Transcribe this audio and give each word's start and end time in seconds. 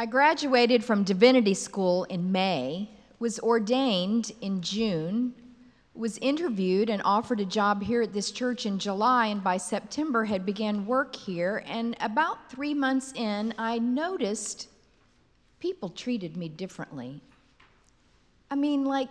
I 0.00 0.06
graduated 0.06 0.82
from 0.82 1.04
divinity 1.04 1.52
school 1.52 2.04
in 2.04 2.32
May, 2.32 2.88
was 3.18 3.38
ordained 3.38 4.32
in 4.40 4.62
June, 4.62 5.34
was 5.92 6.16
interviewed 6.22 6.88
and 6.88 7.02
offered 7.04 7.38
a 7.38 7.44
job 7.44 7.82
here 7.82 8.00
at 8.00 8.14
this 8.14 8.30
church 8.30 8.64
in 8.64 8.78
July, 8.78 9.26
and 9.26 9.44
by 9.44 9.58
September 9.58 10.24
had 10.24 10.46
began 10.46 10.86
work 10.86 11.14
here. 11.14 11.62
And 11.66 11.98
about 12.00 12.50
three 12.50 12.72
months 12.72 13.12
in, 13.12 13.52
I 13.58 13.78
noticed 13.78 14.68
people 15.58 15.90
treated 15.90 16.34
me 16.34 16.48
differently. 16.48 17.20
I 18.50 18.54
mean, 18.54 18.86
like, 18.86 19.10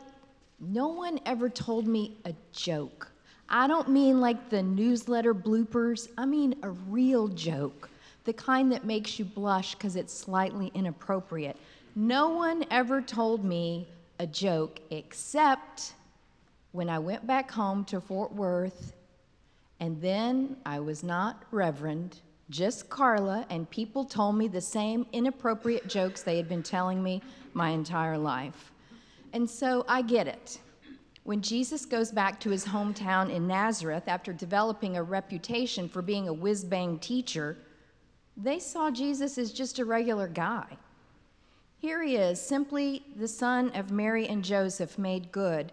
no 0.60 0.88
one 0.88 1.20
ever 1.24 1.50
told 1.50 1.86
me 1.86 2.18
a 2.26 2.34
joke. 2.52 3.12
I 3.48 3.68
don't 3.68 3.90
mean 3.90 4.22
like 4.22 4.50
the 4.50 4.64
newsletter 4.64 5.36
bloopers, 5.36 6.10
I 6.18 6.26
mean 6.26 6.56
a 6.64 6.72
real 6.72 7.28
joke, 7.28 7.92
the 8.30 8.34
kind 8.34 8.72
that 8.72 8.86
makes 8.86 9.18
you 9.18 9.26
blush 9.26 9.74
because 9.74 9.96
it's 9.96 10.14
slightly 10.14 10.70
inappropriate. 10.76 11.58
No 11.96 12.30
one 12.30 12.64
ever 12.70 13.02
told 13.02 13.44
me 13.44 13.88
a 14.20 14.28
joke 14.28 14.80
except 14.92 15.94
when 16.72 16.92
I 16.92 17.00
went 17.00 17.26
back 17.26 17.50
home 17.50 17.84
to 17.86 18.00
Fort 18.00 18.32
Worth, 18.32 18.94
and 19.80 20.00
then 20.00 20.58
I 20.64 20.80
was 20.80 21.02
not 21.02 21.42
Reverend, 21.50 22.20
just 22.52 22.88
Carla, 22.88 23.48
and 23.50 23.68
people 23.72 24.06
told 24.06 24.36
me 24.36 24.48
the 24.48 24.62
same 24.62 25.08
inappropriate 25.12 25.88
jokes 25.88 26.22
they 26.22 26.38
had 26.38 26.48
been 26.48 26.62
telling 26.62 27.02
me 27.02 27.24
my 27.56 27.70
entire 27.70 28.20
life. 28.20 28.72
And 29.34 29.50
so 29.50 29.86
I 29.88 30.04
get 30.04 30.28
it. 30.28 30.60
When 31.24 31.42
Jesus 31.42 31.84
goes 31.84 32.12
back 32.12 32.40
to 32.42 32.52
his 32.52 32.64
hometown 32.64 33.34
in 33.34 33.48
Nazareth 33.48 34.04
after 34.06 34.34
developing 34.34 34.98
a 34.98 35.02
reputation 35.02 35.90
for 35.90 36.04
being 36.04 36.28
a 36.28 36.34
whiz 36.34 36.64
bang 36.64 37.00
teacher, 37.00 37.58
they 38.42 38.60
saw 38.60 38.90
Jesus 38.90 39.38
as 39.38 39.52
just 39.52 39.80
a 39.80 39.86
regular 39.86 40.28
guy. 40.28 40.78
Here 41.80 42.02
he 42.04 42.16
is, 42.16 42.42
simply 42.42 43.04
the 43.16 43.28
son 43.28 43.72
of 43.76 43.92
Mary 43.92 44.28
and 44.28 44.44
Joseph 44.44 44.98
made 44.98 45.32
good. 45.32 45.72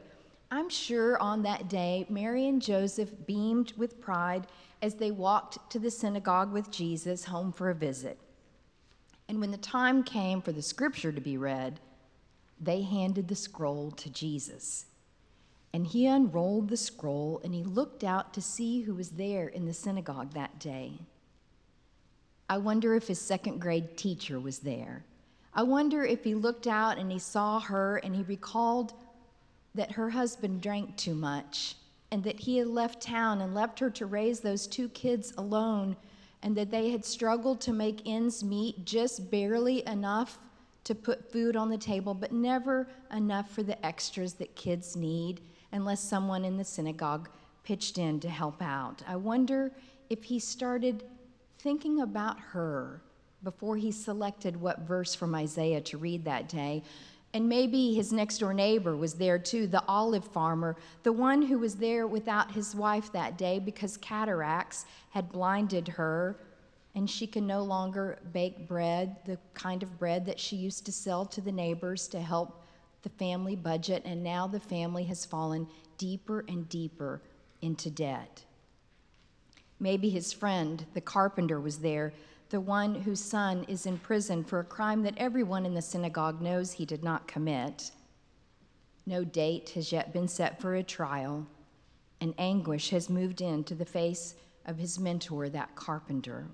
I'm 0.51 0.69
sure 0.69 1.19
on 1.21 1.43
that 1.43 1.69
day, 1.69 2.07
Mary 2.09 2.49
and 2.49 2.63
Joseph 2.63 3.11
beamed 3.27 3.73
with 3.77 4.01
pride 4.01 4.47
as 4.83 4.95
they 4.95 5.11
walked 5.11 5.71
to 5.71 5.79
the 5.79 5.91
synagogue 5.91 6.53
with 6.53 6.71
Jesus 6.71 7.25
home 7.25 7.53
for 7.53 7.71
a 7.71 7.75
visit. 7.75 8.19
And 9.29 9.41
when 9.41 9.51
the 9.51 9.57
time 9.57 10.05
came 10.05 10.41
for 10.41 10.53
the 10.53 10.62
scripture 10.62 11.11
to 11.11 11.21
be 11.21 11.37
read, 11.37 11.81
they 12.61 12.83
handed 12.83 13.29
the 13.29 13.35
scroll 13.35 13.91
to 13.93 14.11
Jesus. 14.11 14.87
And 15.73 15.87
he 15.87 16.07
unrolled 16.07 16.69
the 16.69 16.77
scroll 16.77 17.41
and 17.45 17.53
he 17.53 17.65
looked 17.65 18.05
out 18.05 18.33
to 18.35 18.41
see 18.41 18.83
who 18.83 18.95
was 18.95 19.11
there 19.11 19.49
in 19.49 19.67
the 19.67 19.75
synagogue 19.75 20.33
that 20.35 20.59
day. 20.59 20.93
I 22.49 22.59
wonder 22.59 22.95
if 22.95 23.09
his 23.09 23.21
second 23.21 23.61
grade 23.61 23.97
teacher 23.97 24.39
was 24.39 24.61
there. 24.61 25.05
I 25.55 25.63
wonder 25.63 26.05
if 26.05 26.23
he 26.23 26.35
looked 26.35 26.67
out 26.67 26.99
and 26.99 27.11
he 27.11 27.19
saw 27.19 27.59
her 27.61 27.97
and 27.99 28.15
he 28.15 28.23
recalled 28.23 28.93
that 29.75 29.93
her 29.93 30.11
husband 30.11 30.61
drank 30.61 30.97
too 30.97 31.15
much 31.15 31.77
and 32.11 32.23
that 32.25 32.41
he 32.41 32.59
had 32.59 32.69
left 32.69 33.01
town 33.01 33.41
and 33.41 33.55
left 33.55 33.79
her 33.81 33.91
to 33.91 34.07
raise 34.07 34.41
those 34.41 34.67
two 34.67 34.89
kids 34.91 35.33
alone 35.37 35.97
and 36.43 36.57
that 36.57 36.71
they 36.71 36.91
had 36.91 37.05
struggled 37.05 37.61
to 37.63 37.73
make 37.73 38.07
ends 38.07 38.45
meet 38.45 38.85
just 38.85 39.31
barely 39.31 39.85
enough 39.87 40.39
to 40.85 40.95
put 40.95 41.33
food 41.33 41.57
on 41.57 41.69
the 41.69 41.77
table, 41.77 42.15
but 42.15 42.31
never 42.31 42.87
enough 43.13 43.51
for 43.51 43.65
the 43.65 43.85
extras 43.85 44.35
that 44.35 44.55
kids 44.55 44.95
need 44.95 45.41
unless 45.73 46.01
someone 46.01 46.45
in 46.45 46.57
the 46.57 46.65
synagogue 46.65 47.29
pitched 47.65 47.99
in 47.99 48.21
to 48.21 48.29
help 48.29 48.63
out. 48.63 49.03
I 49.09 49.17
wonder 49.17 49.73
if 50.09 50.23
he 50.23 50.39
started 50.39 51.03
thinking 51.59 52.01
about 52.01 52.39
her 52.39 53.01
before 53.43 53.77
he 53.77 53.93
selected 53.93 54.61
what 54.61 54.81
verse 54.81 55.15
from 55.15 55.35
Isaiah 55.35 55.81
to 55.83 55.99
read 55.99 56.25
that 56.25 56.49
day. 56.49 56.83
And 57.35 57.49
maybe 57.49 57.95
his 57.95 58.12
next 58.12 58.39
door 58.39 58.55
neighbor 58.55 58.97
was 58.97 59.15
there 59.15 59.39
too, 59.39 59.67
the 59.67 59.84
olive 59.87 60.25
farmer, 60.25 60.77
the 61.03 61.12
one 61.12 61.43
who 61.43 61.59
was 61.59 61.77
there 61.77 62.07
without 62.07 62.53
his 62.53 62.75
wife 62.75 63.12
that 63.12 63.37
day 63.37 63.59
because 63.59 63.97
cataracts 63.99 64.87
had 65.11 65.31
blinded 65.31 65.89
her 65.89 66.37
and 66.94 67.11
she 67.11 67.27
can 67.27 67.47
no 67.47 67.62
longer 67.62 68.19
bake 68.33 68.67
bread, 68.67 69.17
the 69.27 69.38
kind 69.53 69.83
of 69.83 69.99
bread 69.99 70.25
that 70.25 70.41
she 70.41 70.56
used 70.56 70.87
to 70.87 70.93
sell 70.93 71.27
to 71.27 71.43
the 71.43 71.53
neighbors 71.53 72.09
to 72.09 72.21
help 72.21 72.65
the 73.03 73.11
family 73.11 73.55
budget, 73.55 74.03
and 74.06 74.25
now 74.25 74.47
the 74.47 74.59
family 74.59 75.05
has 75.05 75.25
fallen 75.25 75.69
deeper 75.99 76.44
and 76.49 76.69
deeper 76.71 77.21
into 77.61 77.91
debt. 77.91 78.43
Maybe 79.78 80.09
his 80.09 80.32
friend, 80.32 80.84
the 80.94 81.00
carpenter, 81.00 81.60
was 81.60 81.78
there, 81.78 82.12
the 82.48 82.60
one 82.60 82.94
whose 82.94 83.20
son 83.20 83.64
is 83.69 83.87
in 83.87 83.98
prison 83.98 84.44
for 84.44 84.60
a 84.60 84.64
crime 84.64 85.03
that 85.03 85.19
everyone 85.19 85.66
in 85.66 85.75
the 85.75 85.82
synagogue 85.82 86.41
knows 86.41 86.72
he 86.72 86.87
did 86.87 87.03
not 87.03 87.26
commit. 87.26 87.91
No 89.04 89.25
date 89.25 89.70
has 89.70 89.92
yet 89.92 90.12
been 90.12 90.28
set 90.28 90.60
for 90.60 90.75
a 90.75 90.82
trial, 90.82 91.47
and 92.20 92.34
anguish 92.38 92.91
has 92.91 93.10
moved 93.10 93.41
into 93.41 93.75
the 93.75 93.84
face 93.84 94.34
of 94.64 94.78
his 94.78 94.98
mentor, 94.98 95.48
that 95.48 95.75
carpenter. 95.76 96.47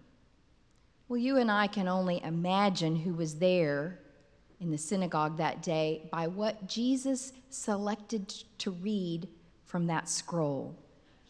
Well, 1.08 1.18
you 1.18 1.36
and 1.36 1.50
I 1.50 1.66
can 1.66 1.88
only 1.88 2.22
imagine 2.24 2.96
who 2.96 3.14
was 3.14 3.36
there 3.36 3.98
in 4.60 4.70
the 4.70 4.78
synagogue 4.78 5.36
that 5.38 5.62
day 5.62 6.08
by 6.10 6.26
what 6.26 6.66
Jesus 6.66 7.32
selected 7.50 8.28
to 8.58 8.70
read 8.70 9.28
from 9.64 9.86
that 9.86 10.08
scroll. 10.08 10.76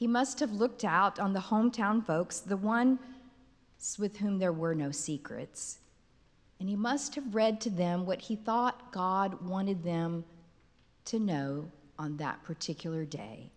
He 0.03 0.09
must 0.09 0.41
have 0.41 0.51
looked 0.51 0.85
out 0.85 1.21
on 1.21 1.33
the 1.33 1.39
hometown 1.39 2.05
folks, 2.05 2.41
the 2.41 2.57
ones 2.57 2.99
with 4.01 4.17
whom 4.17 4.41
there 4.41 4.53
were 4.53 4.75
no 4.75 4.91
secrets. 4.91 5.79
And 6.59 6.69
he 6.69 6.75
must 6.75 7.15
have 7.15 7.37
read 7.37 7.61
to 7.61 7.71
them 7.71 8.05
what 8.05 8.21
he 8.21 8.35
thought 8.35 8.91
God 8.91 9.41
wanted 9.47 9.85
them 9.85 10.25
to 11.05 11.21
know 11.21 11.71
on 12.01 12.17
that 12.17 12.43
particular 12.43 13.05
day. 13.05 13.53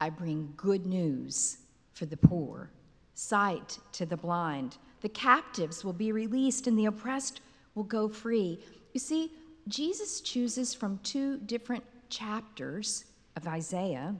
I 0.00 0.08
bring 0.08 0.54
good 0.56 0.86
news 0.86 1.58
for 1.92 2.06
the 2.06 2.16
poor, 2.16 2.70
sight 3.12 3.78
to 3.92 4.06
the 4.06 4.16
blind. 4.16 4.78
The 5.02 5.10
captives 5.10 5.84
will 5.84 5.92
be 5.92 6.12
released, 6.12 6.66
and 6.66 6.78
the 6.78 6.86
oppressed 6.86 7.42
will 7.74 7.84
go 7.84 8.08
free. 8.08 8.58
You 8.94 9.00
see, 9.00 9.32
Jesus 9.68 10.22
chooses 10.22 10.72
from 10.72 10.98
two 11.02 11.36
different 11.40 11.84
chapters 12.08 13.04
of 13.36 13.46
Isaiah. 13.46 14.14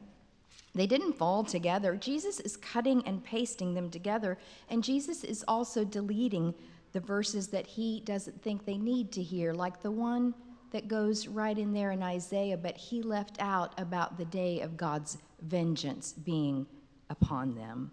They 0.76 0.86
didn't 0.86 1.14
fall 1.14 1.42
together. 1.42 1.96
Jesus 1.96 2.38
is 2.38 2.56
cutting 2.58 3.02
and 3.06 3.24
pasting 3.24 3.72
them 3.72 3.88
together, 3.88 4.36
and 4.68 4.84
Jesus 4.84 5.24
is 5.24 5.42
also 5.48 5.84
deleting 5.84 6.54
the 6.92 7.00
verses 7.00 7.48
that 7.48 7.66
he 7.66 8.00
doesn't 8.00 8.42
think 8.42 8.64
they 8.64 8.76
need 8.76 9.10
to 9.12 9.22
hear, 9.22 9.54
like 9.54 9.80
the 9.80 9.90
one 9.90 10.34
that 10.72 10.86
goes 10.86 11.28
right 11.28 11.56
in 11.56 11.72
there 11.72 11.92
in 11.92 12.02
Isaiah, 12.02 12.58
but 12.58 12.76
he 12.76 13.00
left 13.00 13.38
out 13.40 13.72
about 13.80 14.18
the 14.18 14.26
day 14.26 14.60
of 14.60 14.76
God's 14.76 15.16
vengeance 15.40 16.12
being 16.12 16.66
upon 17.08 17.54
them. 17.54 17.90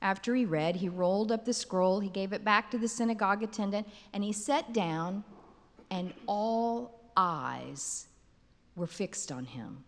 After 0.00 0.36
he 0.36 0.44
read, 0.44 0.76
he 0.76 0.88
rolled 0.88 1.32
up 1.32 1.44
the 1.44 1.52
scroll, 1.52 1.98
he 1.98 2.10
gave 2.10 2.32
it 2.32 2.44
back 2.44 2.70
to 2.70 2.78
the 2.78 2.86
synagogue 2.86 3.42
attendant, 3.42 3.88
and 4.12 4.22
he 4.22 4.32
sat 4.32 4.72
down, 4.72 5.24
and 5.90 6.14
all 6.28 7.10
eyes 7.16 8.06
were 8.76 8.86
fixed 8.86 9.32
on 9.32 9.46
him. 9.46 9.82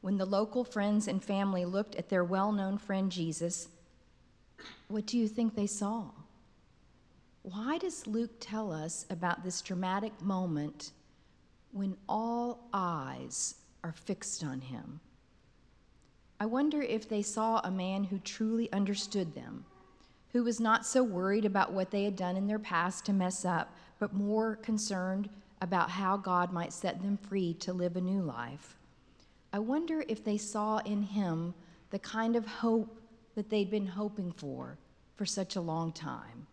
When 0.00 0.16
the 0.16 0.24
local 0.24 0.64
friends 0.64 1.08
and 1.08 1.22
family 1.22 1.64
looked 1.64 1.96
at 1.96 2.08
their 2.08 2.24
well 2.24 2.52
known 2.52 2.78
friend 2.78 3.10
Jesus, 3.10 3.68
what 4.88 5.06
do 5.06 5.18
you 5.18 5.28
think 5.28 5.54
they 5.54 5.66
saw? 5.66 6.10
Why 7.42 7.78
does 7.78 8.06
Luke 8.06 8.32
tell 8.40 8.72
us 8.72 9.06
about 9.10 9.42
this 9.42 9.62
dramatic 9.62 10.20
moment 10.20 10.92
when 11.72 11.96
all 12.08 12.68
eyes 12.72 13.56
are 13.82 13.92
fixed 13.92 14.44
on 14.44 14.60
him? 14.60 15.00
I 16.40 16.46
wonder 16.46 16.82
if 16.82 17.08
they 17.08 17.22
saw 17.22 17.60
a 17.60 17.70
man 17.70 18.04
who 18.04 18.18
truly 18.18 18.70
understood 18.72 19.34
them, 19.34 19.64
who 20.32 20.44
was 20.44 20.60
not 20.60 20.86
so 20.86 21.02
worried 21.02 21.44
about 21.44 21.72
what 21.72 21.90
they 21.90 22.04
had 22.04 22.16
done 22.16 22.36
in 22.36 22.46
their 22.46 22.58
past 22.58 23.04
to 23.06 23.12
mess 23.12 23.44
up, 23.44 23.74
but 23.98 24.12
more 24.14 24.56
concerned 24.56 25.28
about 25.60 25.90
how 25.90 26.16
God 26.16 26.52
might 26.52 26.72
set 26.72 27.02
them 27.02 27.16
free 27.16 27.54
to 27.54 27.72
live 27.72 27.96
a 27.96 28.00
new 28.00 28.22
life. 28.22 28.76
I 29.52 29.58
wonder 29.58 30.04
if 30.08 30.24
they 30.24 30.36
saw 30.36 30.78
in 30.78 31.02
him 31.02 31.54
the 31.90 31.98
kind 31.98 32.36
of 32.36 32.46
hope 32.46 33.00
that 33.34 33.48
they'd 33.50 33.70
been 33.70 33.86
hoping 33.86 34.32
for 34.32 34.78
for 35.16 35.24
such 35.24 35.56
a 35.56 35.60
long 35.60 35.92
time. 35.92 36.46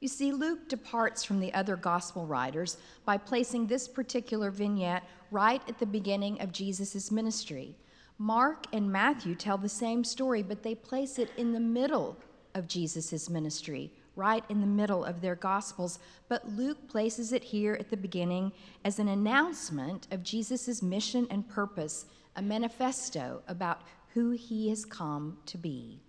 You 0.00 0.08
see, 0.08 0.32
Luke 0.32 0.68
departs 0.68 1.24
from 1.24 1.40
the 1.40 1.54
other 1.54 1.76
gospel 1.76 2.26
writers 2.26 2.76
by 3.04 3.16
placing 3.16 3.66
this 3.66 3.88
particular 3.88 4.50
vignette 4.50 5.04
right 5.30 5.62
at 5.68 5.78
the 5.78 5.86
beginning 5.86 6.40
of 6.40 6.52
Jesus' 6.52 7.10
ministry. 7.10 7.74
Mark 8.18 8.66
and 8.72 8.90
Matthew 8.90 9.34
tell 9.34 9.58
the 9.58 9.68
same 9.68 10.04
story, 10.04 10.42
but 10.42 10.62
they 10.62 10.74
place 10.74 11.18
it 11.18 11.30
in 11.36 11.52
the 11.52 11.60
middle 11.60 12.16
of 12.54 12.68
Jesus' 12.68 13.30
ministry, 13.30 13.92
right 14.16 14.44
in 14.48 14.60
the 14.60 14.66
middle 14.66 15.04
of 15.04 15.20
their 15.20 15.36
Gospels. 15.36 15.98
But 16.28 16.48
Luke 16.48 16.88
places 16.88 17.32
it 17.32 17.44
here 17.44 17.74
at 17.78 17.90
the 17.90 17.96
beginning 17.96 18.52
as 18.84 18.98
an 18.98 19.08
announcement 19.08 20.08
of 20.10 20.24
Jesus' 20.24 20.82
mission 20.82 21.28
and 21.30 21.48
purpose, 21.48 22.06
a 22.34 22.42
manifesto 22.42 23.42
about 23.46 23.82
who 24.14 24.30
he 24.30 24.70
has 24.70 24.84
come 24.84 25.38
to 25.46 25.58
be 25.58 26.00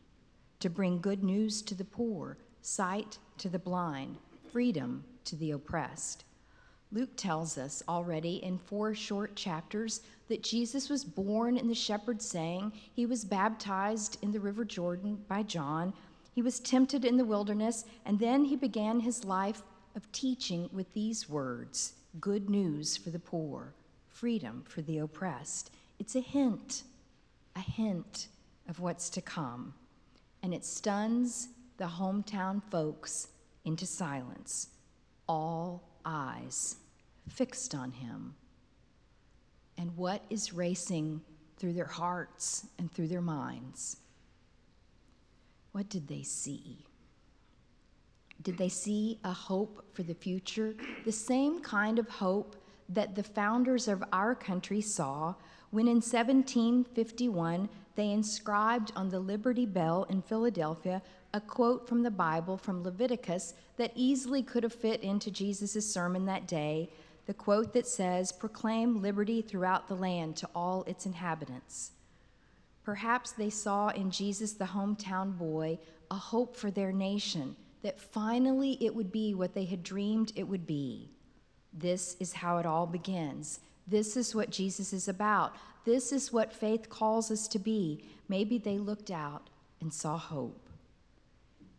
to 0.60 0.70
bring 0.70 1.00
good 1.00 1.24
news 1.24 1.62
to 1.62 1.76
the 1.76 1.86
poor, 1.86 2.38
sight 2.62 3.20
to 3.38 3.50
the 3.50 3.60
blind, 3.60 4.18
freedom 4.52 5.04
to 5.24 5.36
the 5.36 5.52
oppressed. 5.52 6.24
Luke 6.92 7.16
tells 7.18 7.58
us 7.58 7.84
already 7.90 8.38
in 8.44 8.58
four 8.58 8.96
short 8.96 9.36
chapters 9.36 10.02
that 10.30 10.42
Jesus 10.42 10.90
was 10.90 11.04
born 11.04 11.58
in 11.58 11.68
the 11.68 11.76
shepherd's 11.76 12.26
saying, 12.26 12.72
he 12.94 13.06
was 13.06 13.26
baptized 13.26 14.18
in 14.22 14.32
the 14.32 14.40
river 14.40 14.64
Jordan 14.64 15.22
by 15.28 15.44
John, 15.44 15.94
he 16.38 16.44
was 16.44 16.60
tempted 16.60 17.04
in 17.04 17.18
the 17.18 17.26
wilderness, 17.26 17.84
and 18.06 18.20
then 18.20 18.46
he 18.46 18.56
began 18.56 19.00
his 19.00 19.26
life 19.26 19.64
of 19.96 20.12
teaching 20.12 20.70
with 20.72 20.94
these 20.94 21.28
words 21.28 21.94
good 22.22 22.48
news 22.48 22.96
for 22.96 23.10
the 23.10 23.18
poor, 23.18 23.74
freedom 24.08 24.64
for 24.68 24.84
the 24.84 25.00
oppressed. 25.00 25.72
It's 25.98 26.16
a 26.16 26.20
hint, 26.20 26.84
a 27.56 27.60
hint 27.60 28.28
of 28.70 28.80
what's 28.80 29.10
to 29.10 29.20
come, 29.20 29.74
and 30.44 30.54
it 30.54 30.64
stuns 30.64 31.48
the 31.78 31.86
hometown 31.86 32.62
folks 32.70 33.30
into 33.66 33.88
silence. 33.88 34.68
All 35.28 35.90
eyes 36.06 36.76
fixed 37.28 37.74
on 37.74 37.90
him. 37.90 38.36
And 39.76 39.98
what 39.98 40.22
is 40.30 40.54
racing 40.54 41.20
through 41.58 41.74
their 41.74 41.86
hearts 41.86 42.68
and 42.78 42.92
through 42.92 43.08
their 43.08 43.22
minds? 43.22 43.98
What 45.78 45.90
did 45.90 46.08
they 46.08 46.24
see? 46.24 46.88
Did 48.42 48.58
they 48.58 48.68
see 48.68 49.20
a 49.24 49.32
hope 49.32 49.86
for 49.94 50.02
the 50.02 50.16
future? 50.16 50.74
The 51.06 51.12
same 51.12 51.60
kind 51.60 52.00
of 52.00 52.10
hope 52.10 52.56
that 52.90 53.14
the 53.14 53.22
founders 53.22 53.88
of 53.88 54.04
our 54.12 54.34
country 54.34 54.82
saw 54.82 55.36
when 55.70 55.88
in 55.88 55.98
1751 55.98 57.70
they 57.94 58.10
inscribed 58.10 58.92
on 58.96 59.10
the 59.10 59.20
Liberty 59.20 59.68
Bell 59.68 60.08
in 60.10 60.24
Philadelphia 60.24 61.00
a 61.32 61.40
quote 61.40 61.88
from 61.88 62.02
the 62.02 62.10
Bible 62.10 62.58
from 62.58 62.82
Leviticus 62.82 63.54
that 63.76 63.92
easily 63.94 64.42
could 64.42 64.64
have 64.64 64.74
fit 64.74 65.04
into 65.04 65.30
Jesus' 65.30 65.94
sermon 65.94 66.26
that 66.26 66.48
day. 66.48 66.90
The 67.28 67.36
quote 67.36 67.74
that 67.74 67.86
says, 67.86 68.32
Proclaim 68.32 69.00
liberty 69.04 69.44
throughout 69.44 69.88
the 69.88 69.96
land 69.96 70.38
to 70.38 70.50
all 70.56 70.86
its 70.86 71.06
inhabitants. 71.06 71.92
Perhaps 72.88 73.34
they 73.34 73.50
saw 73.50 73.90
in 73.90 74.10
Jesus, 74.10 74.54
the 74.54 74.64
hometown 74.64 75.38
boy, 75.38 75.78
a 76.10 76.16
hope 76.16 76.56
for 76.56 76.72
their 76.72 76.94
nation, 76.94 77.54
that 77.84 78.00
finally 78.00 78.78
it 78.80 78.96
would 78.96 79.12
be 79.12 79.34
what 79.34 79.54
they 79.54 79.66
had 79.66 79.84
dreamed 79.84 80.32
it 80.38 80.48
would 80.48 80.66
be. 80.66 81.12
This 81.74 82.16
is 82.22 82.32
how 82.32 82.60
it 82.60 82.66
all 82.66 82.88
begins. 82.88 83.60
This 83.88 84.16
is 84.16 84.34
what 84.34 84.52
Jesus 84.52 84.94
is 84.94 85.10
about. 85.10 85.54
This 85.84 86.14
is 86.14 86.32
what 86.32 86.54
faith 86.54 86.90
calls 86.90 87.30
us 87.30 87.50
to 87.50 87.60
be. 87.60 88.06
Maybe 88.30 88.58
they 88.58 88.78
looked 88.78 89.12
out 89.12 89.50
and 89.82 89.94
saw 89.94 90.18
hope. 90.18 90.70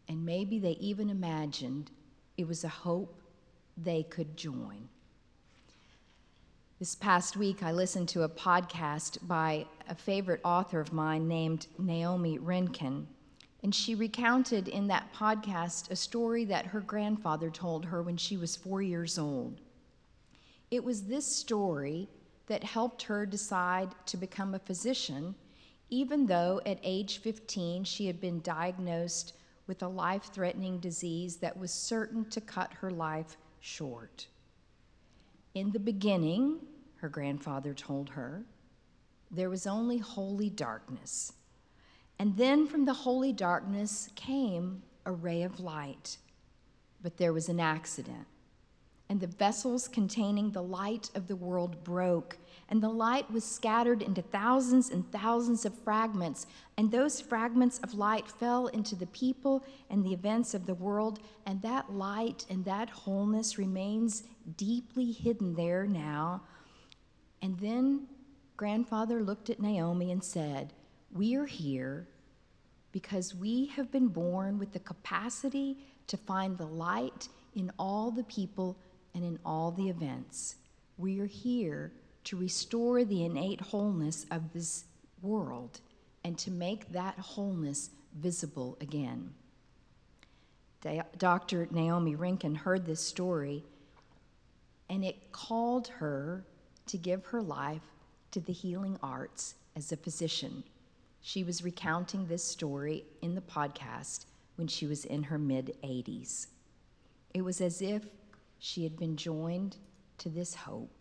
And 0.08 0.26
maybe 0.26 0.58
they 0.58 0.72
even 0.72 1.08
imagined 1.08 1.90
it 2.36 2.46
was 2.46 2.64
a 2.64 2.68
hope 2.68 3.18
they 3.78 4.02
could 4.02 4.36
join. 4.36 4.90
This 6.78 6.94
past 6.94 7.36
week, 7.36 7.64
I 7.64 7.72
listened 7.72 8.08
to 8.10 8.22
a 8.22 8.28
podcast 8.28 9.26
by 9.26 9.66
a 9.88 9.96
favorite 9.96 10.40
author 10.44 10.78
of 10.78 10.92
mine 10.92 11.26
named 11.26 11.66
Naomi 11.76 12.38
Remen. 12.38 13.08
And 13.64 13.74
she 13.74 13.96
recounted 13.96 14.68
in 14.68 14.86
that 14.86 15.12
podcast 15.12 15.90
a 15.90 15.96
story 15.96 16.44
that 16.44 16.66
her 16.66 16.80
grandfather 16.80 17.50
told 17.50 17.86
her 17.86 18.00
when 18.00 18.16
she 18.16 18.36
was 18.36 18.54
four 18.54 18.80
years 18.80 19.18
old. 19.18 19.60
It 20.70 20.84
was 20.84 21.02
this 21.02 21.26
story 21.26 22.08
that 22.46 22.62
helped 22.62 23.02
her 23.02 23.26
decide 23.26 23.92
to 24.06 24.16
become 24.16 24.54
a 24.54 24.60
physician, 24.60 25.34
even 25.90 26.26
though 26.26 26.60
at 26.64 26.78
age 26.84 27.18
15 27.18 27.82
she 27.82 28.06
had 28.06 28.20
been 28.20 28.40
diagnosed 28.42 29.32
with 29.66 29.82
a 29.82 29.88
life 29.88 30.30
threatening 30.32 30.78
disease 30.78 31.38
that 31.38 31.58
was 31.58 31.72
certain 31.72 32.24
to 32.30 32.40
cut 32.40 32.72
her 32.74 32.92
life 32.92 33.36
short. 33.58 34.28
In 35.58 35.72
the 35.72 35.80
beginning, 35.80 36.60
her 36.98 37.08
grandfather 37.08 37.74
told 37.74 38.10
her, 38.10 38.44
there 39.28 39.50
was 39.50 39.66
only 39.66 39.98
holy 39.98 40.48
darkness. 40.48 41.32
And 42.16 42.36
then 42.36 42.68
from 42.68 42.84
the 42.84 42.94
holy 42.94 43.32
darkness 43.32 44.08
came 44.14 44.84
a 45.04 45.10
ray 45.10 45.42
of 45.42 45.58
light. 45.58 46.18
But 47.02 47.16
there 47.16 47.32
was 47.32 47.48
an 47.48 47.58
accident 47.58 48.28
and 49.08 49.20
the 49.20 49.26
vessels 49.26 49.88
containing 49.88 50.52
the 50.52 50.62
light 50.62 51.10
of 51.16 51.26
the 51.26 51.34
world 51.34 51.82
broke, 51.82 52.38
and 52.70 52.82
the 52.82 52.88
light 52.88 53.30
was 53.30 53.44
scattered 53.44 54.02
into 54.02 54.20
thousands 54.20 54.90
and 54.90 55.10
thousands 55.10 55.64
of 55.64 55.74
fragments, 55.74 56.46
and 56.76 56.90
those 56.90 57.20
fragments 57.20 57.78
of 57.78 57.94
light 57.94 58.28
fell 58.28 58.66
into 58.68 58.94
the 58.94 59.06
people 59.06 59.64
and 59.88 60.04
the 60.04 60.12
events 60.12 60.52
of 60.52 60.66
the 60.66 60.74
world, 60.74 61.20
and 61.46 61.62
that 61.62 61.90
light 61.90 62.44
and 62.50 62.64
that 62.66 62.90
wholeness 62.90 63.56
remains 63.56 64.24
deeply 64.56 65.12
hidden 65.12 65.54
there 65.54 65.86
now. 65.86 66.42
And 67.40 67.58
then 67.58 68.06
grandfather 68.56 69.22
looked 69.22 69.48
at 69.48 69.60
Naomi 69.60 70.12
and 70.12 70.22
said, 70.22 70.74
We 71.10 71.36
are 71.36 71.46
here 71.46 72.06
because 72.92 73.34
we 73.34 73.66
have 73.66 73.90
been 73.90 74.08
born 74.08 74.58
with 74.58 74.72
the 74.72 74.78
capacity 74.80 75.78
to 76.06 76.16
find 76.16 76.58
the 76.58 76.66
light 76.66 77.28
in 77.54 77.72
all 77.78 78.10
the 78.10 78.24
people 78.24 78.76
and 79.14 79.24
in 79.24 79.38
all 79.44 79.70
the 79.70 79.88
events. 79.88 80.56
We 80.98 81.20
are 81.20 81.26
here 81.26 81.92
to 82.28 82.36
restore 82.36 83.06
the 83.06 83.24
innate 83.24 83.58
wholeness 83.58 84.26
of 84.30 84.52
this 84.52 84.84
world 85.22 85.80
and 86.24 86.36
to 86.36 86.50
make 86.50 86.92
that 86.92 87.18
wholeness 87.18 87.88
visible 88.20 88.76
again. 88.82 89.32
Dr. 91.16 91.68
Naomi 91.70 92.14
Remen 92.14 92.54
heard 92.54 92.84
this 92.84 93.00
story, 93.00 93.64
and 94.90 95.06
it 95.06 95.32
called 95.32 95.88
her 95.88 96.44
to 96.88 96.98
give 96.98 97.24
her 97.24 97.40
life 97.40 97.94
to 98.32 98.40
the 98.40 98.52
healing 98.52 98.98
arts 99.02 99.54
as 99.74 99.90
a 99.90 99.96
physician. 99.96 100.62
She 101.22 101.42
was 101.42 101.64
recounting 101.64 102.26
this 102.26 102.44
story 102.44 103.06
in 103.22 103.36
the 103.36 103.40
podcast 103.40 104.26
when 104.56 104.68
she 104.68 104.86
was 104.86 105.06
in 105.06 105.22
her 105.22 105.38
mid 105.38 105.78
80s. 105.82 106.48
It 107.32 107.40
was 107.40 107.62
as 107.62 107.80
if 107.80 108.02
she 108.58 108.82
had 108.82 108.98
been 108.98 109.16
joined 109.16 109.78
to 110.18 110.28
this 110.28 110.54
hope. 110.54 110.92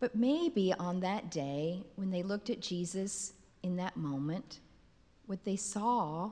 But 0.00 0.16
maybe 0.16 0.72
on 0.72 1.00
that 1.00 1.30
day, 1.30 1.84
when 1.96 2.10
they 2.10 2.22
looked 2.22 2.48
at 2.50 2.60
Jesus 2.60 3.34
in 3.62 3.76
that 3.76 3.96
moment, 3.96 4.60
what 5.26 5.44
they 5.44 5.56
saw 5.56 6.30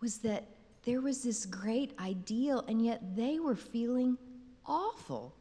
was 0.00 0.18
that 0.18 0.46
there 0.84 1.00
was 1.00 1.22
this 1.22 1.46
great 1.46 1.92
ideal, 2.00 2.64
and 2.66 2.84
yet 2.84 3.14
they 3.14 3.38
were 3.38 3.54
feeling 3.54 4.18
awful, 4.66 5.34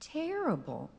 terrible. 0.00 0.90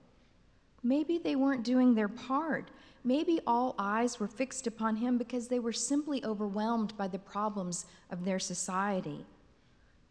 Maybe 0.84 1.18
they 1.18 1.36
weren't 1.36 1.64
doing 1.64 1.96
their 1.96 2.08
part. 2.08 2.70
Maybe 3.04 3.40
all 3.46 3.76
eyes 3.78 4.20
were 4.20 4.28
fixed 4.28 4.68
upon 4.68 4.98
him 4.98 5.18
because 5.18 5.48
they 5.48 5.60
were 5.60 5.74
simply 5.74 6.24
overwhelmed 6.24 6.96
by 6.96 7.08
the 7.08 7.20
problems 7.20 7.86
of 8.10 8.24
their 8.24 8.40
society. 8.40 9.26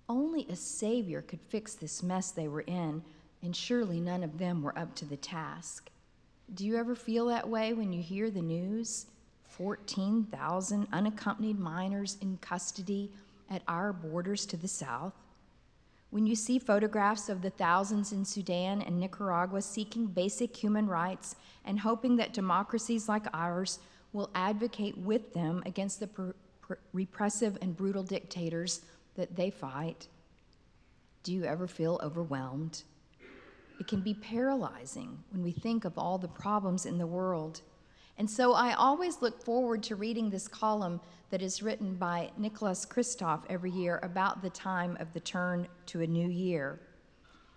Only 0.09 0.47
a 0.49 0.57
Savior 0.57 1.23
could 1.23 1.41
fix 1.41 1.75
this 1.75 2.03
mess 2.03 2.31
they 2.31 2.49
were 2.49 2.63
in, 2.63 3.03
and 3.43 3.55
surely 3.55 4.01
none 4.01 4.23
of 4.23 4.39
them 4.39 4.63
were 4.63 4.79
up 4.79 4.95
to 4.97 5.05
the 5.05 5.17
task. 5.17 5.91
Do 6.55 6.65
you 6.65 6.77
ever 6.77 6.95
feel 6.95 7.27
that 7.27 7.49
way 7.49 7.73
when 7.73 7.93
you 7.93 8.03
hear 8.03 8.31
the 8.31 8.43
news? 8.43 9.07
14,000 9.49 10.89
unaccompanied 10.93 11.59
minors 11.59 12.17
in 12.21 12.39
custody 12.41 13.11
at 13.51 13.63
our 13.67 13.93
borders 13.93 14.47
to 14.47 14.57
the 14.57 14.69
south. 14.69 15.15
When 16.11 16.27
you 16.27 16.35
see 16.35 16.59
photographs 16.59 17.29
of 17.29 17.43
the 17.43 17.51
thousands 17.51 18.13
in 18.13 18.25
Sudan 18.25 18.81
and 18.81 18.99
Nicaragua 18.99 19.61
seeking 19.61 20.07
basic 20.07 20.57
human 20.57 20.87
rights 20.87 21.37
and 21.65 21.81
hoping 21.81 22.17
that 22.17 22.33
democracies 22.33 23.09
like 23.09 23.27
ours 23.35 23.79
will 24.13 24.31
advocate 24.35 24.97
with 24.97 25.35
them 25.35 25.63
against 25.67 26.01
the 26.01 26.35
repressive 26.93 27.59
and 27.61 27.77
brutal 27.77 28.03
dictators 28.03 28.81
that 29.17 29.37
they 29.37 29.51
fight. 29.51 30.09
Do 31.25 31.33
you 31.33 31.45
ever 31.45 31.67
feel 31.67 32.01
overwhelmed? 32.03 32.83
It 33.79 33.87
can 33.87 34.01
be 34.01 34.15
paralyzing 34.15 35.19
when 35.31 35.43
we 35.43 35.53
think 35.53 35.85
of 35.85 35.97
all 35.97 36.19
the 36.19 36.29
problems 36.29 36.87
in 36.87 36.99
the 36.99 37.07
world. 37.07 37.63
And 38.19 38.29
so 38.29 38.53
I 38.53 38.75
always 38.75 39.23
look 39.23 39.45
forward 39.45 39.83
to 39.85 39.95
reading 39.95 40.29
this 40.29 40.49
column 40.49 41.01
that 41.31 41.43
is 41.43 41.63
written 41.63 41.95
by 41.95 42.31
Nicholas 42.37 42.85
Kristof 42.85 43.43
every 43.49 43.71
year 43.71 44.01
about 44.03 44.43
the 44.43 44.51
time 44.51 44.97
of 44.99 45.13
the 45.13 45.21
turn 45.21 45.69
to 45.87 46.01
a 46.01 46.07
new 46.07 46.29
year. 46.29 46.81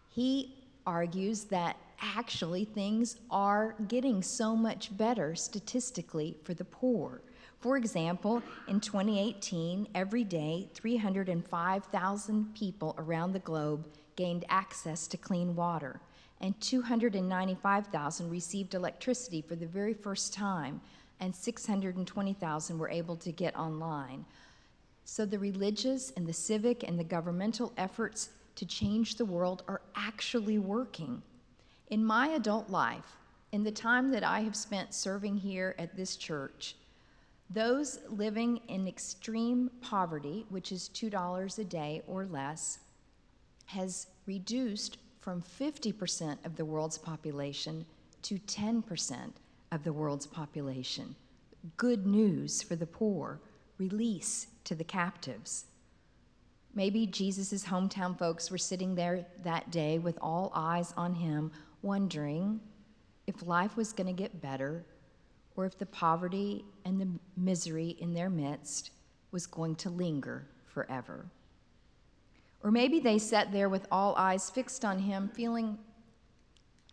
He 0.09 0.55
argues 0.85 1.45
that 1.45 1.77
actually 2.01 2.65
things 2.65 3.17
are 3.29 3.75
getting 3.87 4.21
so 4.21 4.55
much 4.55 4.95
better 4.97 5.35
statistically 5.35 6.37
for 6.43 6.53
the 6.53 6.65
poor. 6.65 7.21
For 7.59 7.77
example, 7.77 8.41
in 8.67 8.79
2018, 8.79 9.87
every 9.93 10.23
day, 10.23 10.67
305,000 10.73 12.55
people 12.55 12.95
around 12.97 13.33
the 13.33 13.39
globe 13.39 13.87
gained 14.15 14.45
access 14.49 15.07
to 15.07 15.17
clean 15.17 15.55
water, 15.55 16.01
and 16.41 16.59
295,000 16.59 18.29
received 18.29 18.73
electricity 18.73 19.41
for 19.41 19.55
the 19.55 19.65
very 19.65 19.93
first 19.93 20.33
time, 20.33 20.81
and 21.19 21.33
620,000 21.35 22.77
were 22.77 22.89
able 22.89 23.15
to 23.15 23.31
get 23.31 23.55
online. 23.55 24.25
So 25.05 25.25
the 25.25 25.39
religious 25.39 26.11
and 26.17 26.27
the 26.27 26.33
civic 26.33 26.83
and 26.83 26.99
the 26.99 27.03
governmental 27.03 27.71
efforts 27.77 28.29
to 28.55 28.65
change 28.65 29.15
the 29.15 29.25
world 29.25 29.63
are 29.67 29.81
actually 29.95 30.57
working. 30.59 31.21
In 31.89 32.03
my 32.03 32.29
adult 32.29 32.69
life, 32.69 33.17
in 33.51 33.63
the 33.63 33.71
time 33.71 34.11
that 34.11 34.23
I 34.23 34.41
have 34.41 34.55
spent 34.55 34.93
serving 34.93 35.37
here 35.37 35.75
at 35.77 35.95
this 35.95 36.15
church, 36.15 36.75
those 37.49 37.99
living 38.09 38.61
in 38.69 38.87
extreme 38.87 39.69
poverty, 39.81 40.45
which 40.49 40.71
is 40.71 40.89
$2 40.93 41.59
a 41.59 41.63
day 41.65 42.01
or 42.07 42.25
less, 42.25 42.79
has 43.65 44.07
reduced 44.25 44.97
from 45.21 45.41
50% 45.41 46.45
of 46.45 46.55
the 46.55 46.65
world's 46.65 46.97
population 46.97 47.85
to 48.23 48.37
10% 48.39 49.31
of 49.71 49.83
the 49.83 49.93
world's 49.93 50.27
population. 50.27 51.15
Good 51.77 52.05
news 52.05 52.61
for 52.61 52.75
the 52.75 52.87
poor, 52.87 53.39
release 53.77 54.47
to 54.63 54.75
the 54.75 54.83
captives. 54.83 55.65
Maybe 56.73 57.05
Jesus' 57.05 57.65
hometown 57.65 58.17
folks 58.17 58.49
were 58.49 58.57
sitting 58.57 58.95
there 58.95 59.25
that 59.43 59.71
day 59.71 59.99
with 59.99 60.17
all 60.21 60.51
eyes 60.55 60.93
on 60.97 61.13
him, 61.13 61.51
wondering 61.81 62.59
if 63.27 63.45
life 63.45 63.77
was 63.77 63.93
going 63.93 64.07
to 64.07 64.13
get 64.13 64.41
better 64.41 64.85
or 65.55 65.65
if 65.65 65.77
the 65.77 65.85
poverty 65.85 66.65
and 66.85 66.99
the 66.99 67.07
misery 67.37 67.89
in 67.99 68.13
their 68.13 68.29
midst 68.29 68.91
was 69.31 69.45
going 69.45 69.75
to 69.75 69.89
linger 69.89 70.47
forever. 70.65 71.25
Or 72.63 72.71
maybe 72.71 72.99
they 72.99 73.17
sat 73.17 73.51
there 73.51 73.69
with 73.69 73.87
all 73.91 74.15
eyes 74.15 74.49
fixed 74.49 74.85
on 74.85 74.99
him, 74.99 75.29
feeling 75.29 75.77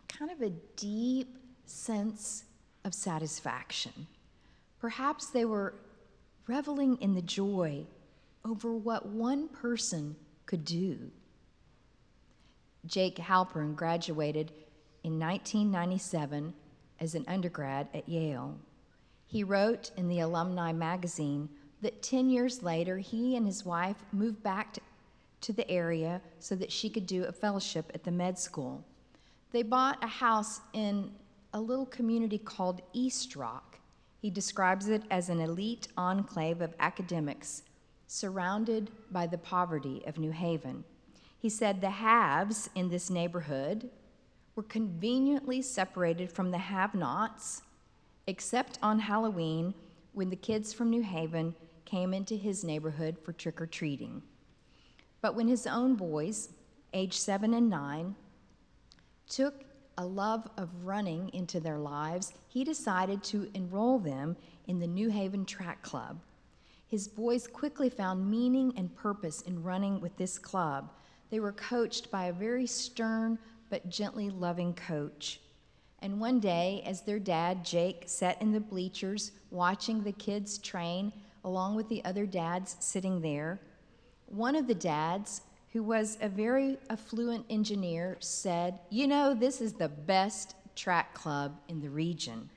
kind 0.07 0.31
of 0.31 0.41
a 0.41 0.49
deep 0.75 1.37
sense 1.65 2.45
of 2.83 2.93
satisfaction. 2.93 4.07
Perhaps 4.79 5.27
they 5.27 5.45
were 5.45 5.75
reveling 6.47 6.97
in 7.01 7.13
the 7.13 7.21
joy 7.21 7.85
over 8.43 8.73
what 8.73 9.05
one 9.05 9.47
person 9.49 10.15
could 10.45 10.65
do. 10.65 11.11
Jake 12.85 13.17
Halpern 13.17 13.75
graduated 13.75 14.51
in 15.03 15.19
1997 15.19 16.53
as 16.99 17.13
an 17.13 17.25
undergrad 17.27 17.87
at 17.93 18.09
Yale. 18.09 18.57
He 19.27 19.43
wrote 19.43 19.91
in 19.95 20.07
the 20.07 20.21
Alumni 20.21 20.71
magazine 20.71 21.49
that 21.81 22.01
10 22.01 22.29
years 22.29 22.63
later, 22.63 22.97
he 22.97 23.35
and 23.35 23.45
his 23.45 23.63
wife 23.63 23.97
moved 24.11 24.41
back 24.41 24.73
to, 24.73 24.81
to 25.41 25.53
the 25.53 25.69
area 25.69 26.21
so 26.39 26.55
that 26.55 26.71
she 26.71 26.89
could 26.89 27.05
do 27.05 27.23
a 27.25 27.31
fellowship 27.31 27.91
at 27.93 28.03
the 28.03 28.11
med 28.11 28.37
school. 28.37 28.83
They 29.51 29.63
bought 29.63 30.03
a 30.03 30.07
house 30.07 30.61
in 30.73 31.11
a 31.53 31.59
little 31.59 31.85
community 31.85 32.37
called 32.37 32.81
East 32.93 33.35
Rock. 33.35 33.79
He 34.21 34.29
describes 34.29 34.89
it 34.89 35.03
as 35.09 35.29
an 35.29 35.39
elite 35.39 35.87
enclave 35.97 36.61
of 36.61 36.73
academics 36.79 37.63
surrounded 38.07 38.91
by 39.11 39.27
the 39.27 39.37
poverty 39.37 40.03
of 40.05 40.17
New 40.17 40.31
Haven. 40.31 40.83
He 41.39 41.49
said 41.49 41.79
the 41.79 41.89
haves 41.89 42.69
in 42.75 42.89
this 42.89 43.09
neighborhood 43.09 43.89
were 44.55 44.63
conveniently 44.63 45.61
separated 45.61 46.31
from 46.31 46.51
the 46.51 46.57
have 46.57 46.93
nots, 46.93 47.61
except 48.27 48.77
on 48.81 48.99
Halloween 48.99 49.73
when 50.13 50.29
the 50.29 50.35
kids 50.35 50.73
from 50.73 50.89
New 50.89 51.03
Haven 51.03 51.55
came 51.85 52.13
into 52.13 52.35
his 52.35 52.63
neighborhood 52.63 53.17
for 53.23 53.31
trick 53.31 53.61
or 53.61 53.67
treating. 53.67 54.21
But 55.21 55.35
when 55.35 55.47
his 55.47 55.67
own 55.67 55.95
boys, 55.95 56.49
age 56.93 57.17
seven 57.17 57.53
and 57.53 57.69
nine, 57.69 58.15
took 59.27 59.63
a 59.97 60.05
love 60.05 60.49
of 60.57 60.69
running 60.85 61.29
into 61.33 61.59
their 61.59 61.77
lives, 61.77 62.33
he 62.47 62.63
decided 62.63 63.21
to 63.23 63.49
enroll 63.53 63.99
them 63.99 64.37
in 64.67 64.79
the 64.79 64.87
New 64.87 65.09
Haven 65.09 65.45
Track 65.45 65.81
Club. 65.81 66.21
His 66.87 67.07
boys 67.07 67.47
quickly 67.47 67.89
found 67.89 68.29
meaning 68.29 68.73
and 68.77 68.95
purpose 68.95 69.41
in 69.41 69.61
running 69.61 69.99
with 69.99 70.15
this 70.17 70.39
club. 70.39 70.91
They 71.29 71.39
were 71.39 71.51
coached 71.51 72.09
by 72.09 72.25
a 72.25 72.33
very 72.33 72.65
stern, 72.65 73.37
but 73.69 73.89
gently 73.89 74.29
loving 74.29 74.73
coach. 74.73 75.41
And 76.01 76.19
one 76.19 76.39
day, 76.39 76.81
as 76.85 77.01
their 77.01 77.19
dad, 77.19 77.65
Jake, 77.65 78.05
sat 78.07 78.41
in 78.41 78.51
the 78.51 78.59
bleachers 78.59 79.33
watching 79.51 80.01
the 80.01 80.13
kids 80.13 80.57
train 80.57 81.11
along 81.43 81.75
with 81.75 81.89
the 81.89 82.03
other 82.05 82.25
dads 82.25 82.77
sitting 82.79 83.21
there, 83.21 83.59
one 84.31 84.55
of 84.55 84.67
the 84.67 84.75
dads, 84.75 85.41
who 85.71 85.83
was 85.83 86.17
a 86.21 86.29
very 86.29 86.77
affluent 86.89 87.45
engineer, 87.49 88.17
said, 88.19 88.79
You 88.89 89.07
know, 89.07 89.33
this 89.33 89.61
is 89.61 89.73
the 89.73 89.89
best 89.89 90.55
track 90.75 91.13
club 91.13 91.59
in 91.67 91.81
the 91.81 91.89
region. 91.89 92.49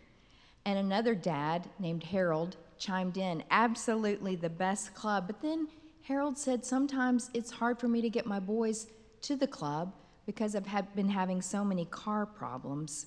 And 0.64 0.78
another 0.78 1.14
dad, 1.14 1.68
named 1.78 2.04
Harold, 2.04 2.56
chimed 2.78 3.16
in, 3.16 3.42
Absolutely 3.50 4.36
the 4.36 4.50
best 4.50 4.94
club. 4.94 5.26
But 5.26 5.42
then 5.42 5.68
Harold 6.02 6.38
said, 6.38 6.64
Sometimes 6.64 7.30
it's 7.34 7.50
hard 7.50 7.78
for 7.78 7.88
me 7.88 8.00
to 8.00 8.10
get 8.10 8.26
my 8.26 8.40
boys 8.40 8.86
to 9.22 9.36
the 9.36 9.46
club 9.46 9.92
because 10.26 10.54
I've 10.54 10.94
been 10.94 11.08
having 11.08 11.42
so 11.42 11.64
many 11.64 11.84
car 11.86 12.26
problems. 12.26 13.06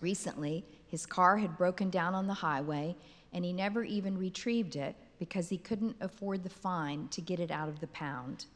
Recently, 0.00 0.64
his 0.86 1.06
car 1.06 1.38
had 1.38 1.56
broken 1.56 1.88
down 1.88 2.14
on 2.14 2.26
the 2.26 2.34
highway, 2.34 2.96
and 3.32 3.44
he 3.44 3.52
never 3.52 3.82
even 3.82 4.18
retrieved 4.18 4.76
it 4.76 4.96
because 5.18 5.48
he 5.48 5.58
couldn't 5.58 5.96
afford 6.00 6.42
the 6.42 6.50
fine 6.50 7.08
to 7.08 7.20
get 7.20 7.40
it 7.40 7.50
out 7.50 7.68
of 7.68 7.80
the 7.80 7.86
pound. 7.88 8.46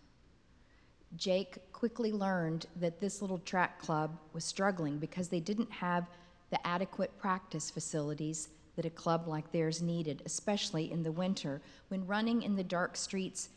Jake 1.17 1.59
quickly 1.73 2.13
learned 2.13 2.67
that 2.77 3.01
this 3.01 3.21
little 3.21 3.39
track 3.39 3.81
club 3.81 4.17
was 4.33 4.45
struggling 4.45 4.99
because 4.99 5.29
they 5.29 5.41
didn't 5.41 5.71
have 5.73 6.07
the 6.51 6.67
adequate 6.67 7.17
practice 7.19 7.71
facilities 7.71 8.49
that 8.77 8.85
a 8.85 8.91
club 8.91 9.27
like 9.27 9.51
theirs 9.51 9.83
needed, 9.83 10.23
especially 10.25 10.91
in 10.91 11.03
the 11.03 11.13
winter 11.13 11.61
when 11.89 12.07
running 12.07 12.43
in 12.43 12.57
the 12.57 12.65
dark 12.65 12.97
streets 12.97 13.49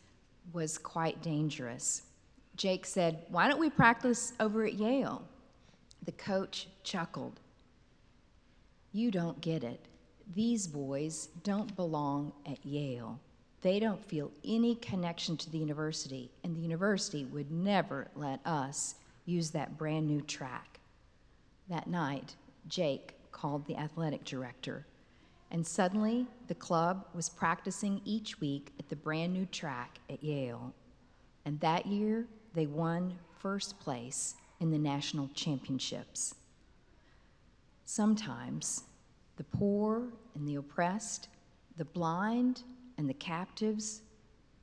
was 0.52 0.76
quite 0.78 1.22
dangerous. 1.22 2.02
Jake 2.56 2.86
said, 2.86 3.24
Why 3.28 3.48
don't 3.48 3.60
we 3.60 3.70
practice 3.70 4.32
over 4.40 4.64
at 4.64 4.74
Yale? 4.74 5.22
The 6.04 6.12
coach 6.12 6.68
chuckled. 6.82 7.40
You 8.92 9.10
don't 9.10 9.40
get 9.40 9.64
it. 9.64 9.86
These 10.32 10.66
boys 10.66 11.28
don't 11.42 11.74
belong 11.76 12.32
at 12.46 12.64
Yale. 12.64 13.20
They 13.60 13.78
don't 13.78 14.04
feel 14.04 14.30
any 14.44 14.74
connection 14.76 15.36
to 15.38 15.50
the 15.50 15.58
university, 15.58 16.30
and 16.42 16.54
the 16.54 16.60
university 16.60 17.24
would 17.24 17.50
never 17.50 18.08
let 18.14 18.40
us 18.46 18.94
use 19.26 19.50
that 19.50 19.78
brand 19.78 20.06
new 20.06 20.20
track. 20.20 20.80
That 21.68 21.86
night, 21.86 22.36
Jake 22.68 23.14
called 23.32 23.66
the 23.66 23.76
athletic 23.76 24.24
director, 24.24 24.86
and 25.50 25.66
suddenly 25.66 26.26
the 26.48 26.54
club 26.54 27.06
was 27.14 27.28
practicing 27.28 28.00
each 28.04 28.40
week 28.40 28.72
at 28.78 28.88
the 28.88 28.96
brand 28.96 29.32
new 29.32 29.46
track 29.46 29.98
at 30.10 30.22
Yale. 30.22 30.74
And 31.44 31.60
that 31.60 31.86
year, 31.86 32.26
they 32.54 32.66
won 32.66 33.18
first 33.40 33.78
place 33.80 34.34
in 34.60 34.70
the 34.70 34.78
national 34.78 35.28
championships. 35.34 36.34
Sometimes 37.84 38.84
the 39.36 39.44
poor 39.44 40.12
and 40.34 40.46
the 40.46 40.56
oppressed, 40.56 41.28
the 41.76 41.84
blind 41.84 42.62
and 42.98 43.08
the 43.08 43.14
captives 43.14 44.02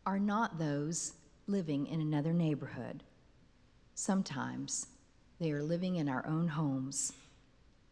are 0.06 0.20
not 0.20 0.58
those 0.58 1.14
living 1.48 1.88
in 1.88 2.02
another 2.02 2.34
neighborhood. 2.34 3.04
Sometimes 3.96 4.88
they 5.40 5.52
are 5.52 5.64
living 5.64 5.98
in 5.98 6.08
our 6.08 6.26
own 6.26 6.48
homes. 6.48 7.14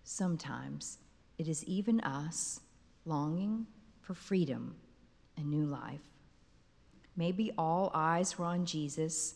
Sometimes 0.04 0.98
it 1.38 1.48
is 1.48 1.64
even 1.66 2.00
us 2.02 2.62
longing 3.06 3.66
for 4.02 4.14
freedom 4.14 4.76
and 5.38 5.50
new 5.50 5.66
life. 5.66 6.02
Maybe 7.16 7.52
all 7.58 7.92
eyes 7.94 8.38
were 8.38 8.46
on 8.46 8.66
Jesus 8.66 9.36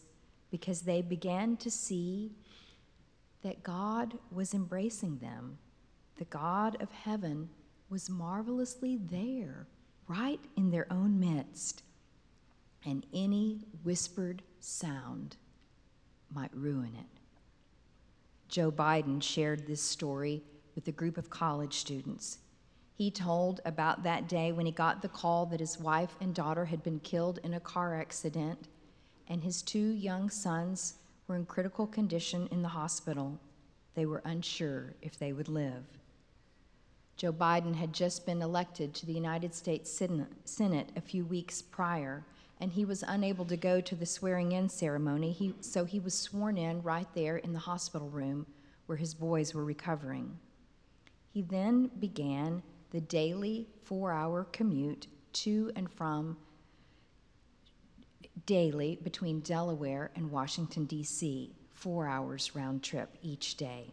because 0.51 0.81
they 0.81 1.01
began 1.01 1.57
to 1.57 1.69
see 1.69 2.31
that 3.41 3.63
God 3.63 4.17
was 4.31 4.53
embracing 4.53 5.17
them. 5.17 5.57
The 6.17 6.25
God 6.25 6.81
of 6.81 6.91
heaven 6.91 7.49
was 7.89 8.09
marvelously 8.09 8.97
there, 8.97 9.67
right 10.07 10.39
in 10.55 10.69
their 10.69 10.91
own 10.91 11.19
midst, 11.19 11.83
and 12.85 13.05
any 13.13 13.61
whispered 13.83 14.41
sound 14.59 15.37
might 16.33 16.55
ruin 16.55 16.95
it. 16.95 17.19
Joe 18.47 18.71
Biden 18.71 19.21
shared 19.21 19.65
this 19.65 19.81
story 19.81 20.43
with 20.75 20.87
a 20.87 20.91
group 20.91 21.17
of 21.17 21.29
college 21.29 21.77
students. 21.77 22.39
He 22.95 23.09
told 23.09 23.61
about 23.65 24.03
that 24.03 24.27
day 24.27 24.51
when 24.51 24.65
he 24.65 24.71
got 24.71 25.01
the 25.01 25.09
call 25.09 25.45
that 25.47 25.59
his 25.59 25.79
wife 25.79 26.15
and 26.21 26.35
daughter 26.35 26.65
had 26.65 26.83
been 26.83 26.99
killed 26.99 27.39
in 27.43 27.55
a 27.55 27.59
car 27.59 27.95
accident 27.95 28.67
and 29.27 29.43
his 29.43 29.61
two 29.61 29.89
young 29.89 30.29
sons 30.29 30.95
were 31.27 31.35
in 31.35 31.45
critical 31.45 31.87
condition 31.87 32.47
in 32.51 32.61
the 32.61 32.69
hospital. 32.69 33.39
They 33.95 34.05
were 34.05 34.21
unsure 34.25 34.93
if 35.01 35.17
they 35.17 35.33
would 35.33 35.47
live. 35.47 35.83
Joe 37.15 37.33
Biden 37.33 37.75
had 37.75 37.93
just 37.93 38.25
been 38.25 38.41
elected 38.41 38.93
to 38.95 39.05
the 39.05 39.13
United 39.13 39.53
States 39.53 39.91
Senate 40.45 40.89
a 40.95 41.01
few 41.01 41.25
weeks 41.25 41.61
prior, 41.61 42.25
and 42.59 42.71
he 42.71 42.85
was 42.85 43.03
unable 43.07 43.45
to 43.45 43.57
go 43.57 43.81
to 43.81 43.95
the 43.95 44.05
swearing 44.05 44.51
in 44.51 44.69
ceremony, 44.69 45.31
he, 45.31 45.53
so 45.61 45.85
he 45.85 45.99
was 45.99 46.13
sworn 46.13 46.57
in 46.57 46.81
right 46.81 47.07
there 47.13 47.37
in 47.37 47.53
the 47.53 47.59
hospital 47.59 48.09
room 48.09 48.45
where 48.85 48.97
his 48.97 49.13
boys 49.13 49.53
were 49.53 49.63
recovering. 49.63 50.37
He 51.31 51.41
then 51.41 51.89
began 51.99 52.63
the 52.91 53.01
daily 53.01 53.67
four 53.83 54.11
hour 54.11 54.45
commute 54.45 55.07
to 55.33 55.71
and 55.75 55.89
from 55.91 56.37
daily 58.45 58.99
between 59.03 59.39
Delaware 59.39 60.11
and 60.15 60.31
Washington, 60.31 60.85
D.C., 60.85 61.55
four 61.71 62.07
hours 62.07 62.55
round 62.55 62.83
trip 62.83 63.17
each 63.21 63.55
day. 63.55 63.89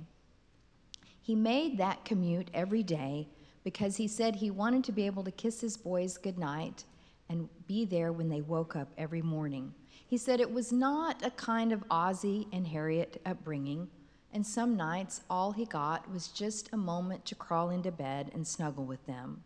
He 1.30 1.36
made 1.36 1.78
that 1.78 2.04
commute 2.04 2.50
every 2.52 2.82
day 2.82 3.28
because 3.62 3.94
he 3.94 4.08
said 4.08 4.34
he 4.34 4.50
wanted 4.50 4.82
to 4.82 4.90
be 4.90 5.06
able 5.06 5.22
to 5.22 5.30
kiss 5.30 5.60
his 5.60 5.76
boys 5.76 6.18
goodnight 6.18 6.82
and 7.28 7.48
be 7.68 7.84
there 7.84 8.12
when 8.12 8.28
they 8.28 8.40
woke 8.40 8.74
up 8.74 8.88
every 8.98 9.22
morning. 9.22 9.72
He 10.08 10.18
said 10.18 10.40
it 10.40 10.52
was 10.52 10.72
not 10.72 11.24
a 11.24 11.30
kind 11.30 11.72
of 11.72 11.84
Ozzie 11.88 12.48
and 12.52 12.66
Harriet 12.66 13.22
upbringing, 13.24 13.86
and 14.32 14.44
some 14.44 14.76
nights 14.76 15.20
all 15.30 15.52
he 15.52 15.66
got 15.66 16.10
was 16.10 16.26
just 16.26 16.68
a 16.72 16.76
moment 16.76 17.24
to 17.26 17.36
crawl 17.36 17.70
into 17.70 17.92
bed 17.92 18.32
and 18.34 18.44
snuggle 18.44 18.84
with 18.84 19.06
them. 19.06 19.44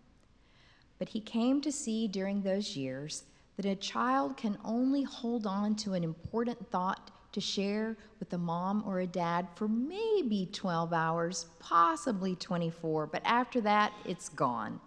But 0.98 1.10
he 1.10 1.20
came 1.20 1.60
to 1.60 1.70
see 1.70 2.08
during 2.08 2.40
those 2.40 2.78
years 2.78 3.24
that 3.58 3.66
a 3.66 3.76
child 3.76 4.38
can 4.38 4.56
only 4.64 5.02
hold 5.02 5.46
on 5.46 5.74
to 5.74 5.92
an 5.92 6.02
important 6.02 6.70
thought 6.70 7.10
to 7.34 7.40
share 7.40 7.96
with 8.18 8.32
a 8.32 8.38
mom 8.38 8.82
or 8.86 9.00
a 9.00 9.06
dad 9.06 9.46
for 9.54 9.68
maybe 9.68 10.48
12 10.52 10.92
hours, 10.92 11.46
possibly 11.58 12.34
24, 12.36 13.06
but 13.08 13.22
after 13.24 13.60
that, 13.60 13.92
it's 14.04 14.28
gone. 14.30 14.80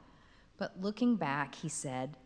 But 0.58 0.82
looking 0.82 1.16
back, 1.16 1.54
he 1.54 1.70
said, 1.70 2.18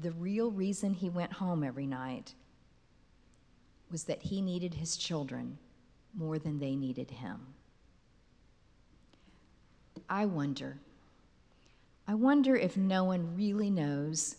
the 0.00 0.12
real 0.12 0.50
reason 0.50 0.94
he 0.94 1.10
went 1.10 1.32
home 1.32 1.62
every 1.64 1.86
night 1.86 2.34
was 3.90 4.04
that 4.04 4.22
he 4.22 4.40
needed 4.40 4.74
his 4.74 4.96
children 4.96 5.58
more 6.14 6.38
than 6.38 6.58
they 6.58 6.76
needed 6.76 7.10
him. 7.10 7.40
I 10.08 10.24
wonder, 10.26 10.78
I 12.06 12.14
wonder 12.14 12.56
if 12.56 12.76
no 12.76 13.04
one 13.04 13.36
really 13.36 13.70
knows 13.70 14.36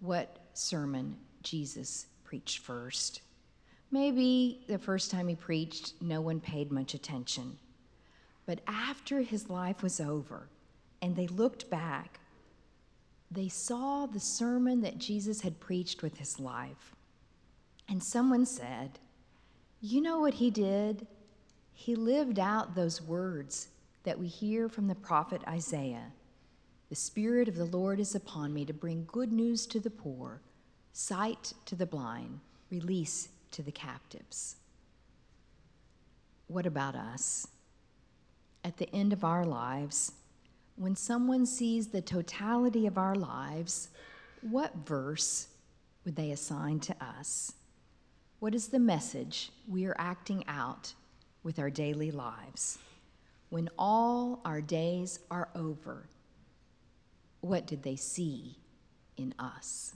what 0.00 0.38
sermon 0.54 1.16
Jesus 1.42 2.06
preached 2.24 2.58
first. 2.58 3.20
Maybe 3.92 4.64
the 4.68 4.78
first 4.78 5.10
time 5.10 5.28
he 5.28 5.34
preached, 5.34 5.92
no 6.00 6.22
one 6.22 6.40
paid 6.40 6.72
much 6.72 6.94
attention. 6.94 7.58
But 8.46 8.60
after 8.66 9.20
his 9.20 9.50
life 9.50 9.82
was 9.82 10.00
over 10.00 10.48
and 11.02 11.14
they 11.14 11.26
looked 11.26 11.68
back, 11.68 12.18
they 13.30 13.48
saw 13.48 14.06
the 14.06 14.18
sermon 14.18 14.80
that 14.80 14.98
Jesus 14.98 15.42
had 15.42 15.60
preached 15.60 16.02
with 16.02 16.16
his 16.16 16.40
life. 16.40 16.96
And 17.86 18.02
someone 18.02 18.46
said, 18.46 18.98
You 19.82 20.00
know 20.00 20.18
what 20.18 20.34
he 20.34 20.50
did? 20.50 21.06
He 21.74 21.94
lived 21.94 22.38
out 22.38 22.74
those 22.74 23.02
words 23.02 23.68
that 24.04 24.18
we 24.18 24.26
hear 24.26 24.70
from 24.70 24.88
the 24.88 24.94
prophet 24.94 25.42
Isaiah 25.46 26.12
The 26.88 26.94
Spirit 26.94 27.46
of 27.46 27.56
the 27.56 27.66
Lord 27.66 28.00
is 28.00 28.14
upon 28.14 28.54
me 28.54 28.64
to 28.64 28.72
bring 28.72 29.04
good 29.04 29.32
news 29.32 29.66
to 29.66 29.80
the 29.80 29.90
poor, 29.90 30.40
sight 30.94 31.52
to 31.66 31.74
the 31.74 31.86
blind, 31.86 32.40
release 32.70 33.28
to 33.52 33.62
the 33.62 33.72
captives. 33.72 34.56
What 36.48 36.66
about 36.66 36.94
us? 36.94 37.46
At 38.64 38.76
the 38.76 38.92
end 38.94 39.12
of 39.12 39.24
our 39.24 39.44
lives, 39.44 40.12
when 40.76 40.96
someone 40.96 41.46
sees 41.46 41.88
the 41.88 42.02
totality 42.02 42.86
of 42.86 42.98
our 42.98 43.14
lives, 43.14 43.88
what 44.42 44.74
verse 44.86 45.48
would 46.04 46.16
they 46.16 46.30
assign 46.30 46.80
to 46.80 46.96
us? 47.02 47.52
What 48.40 48.54
is 48.54 48.68
the 48.68 48.78
message 48.78 49.50
we 49.68 49.86
are 49.86 49.96
acting 49.98 50.44
out 50.48 50.94
with 51.42 51.58
our 51.58 51.70
daily 51.70 52.10
lives? 52.10 52.78
When 53.50 53.68
all 53.78 54.40
our 54.44 54.60
days 54.60 55.20
are 55.30 55.48
over, 55.54 56.08
what 57.40 57.66
did 57.66 57.82
they 57.82 57.96
see 57.96 58.56
in 59.16 59.34
us? 59.38 59.94